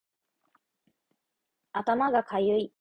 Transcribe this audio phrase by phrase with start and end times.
[1.73, 2.69] 頭がかゆい